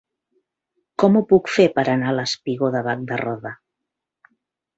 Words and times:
Com 1.03 1.19
ho 1.19 1.21
puc 1.33 1.51
fer 1.57 1.65
per 1.75 1.83
anar 1.93 2.09
al 2.13 2.23
espigó 2.25 2.71
de 2.77 2.83
Bac 2.89 3.05
de 3.13 3.21
Roda? 3.23 3.53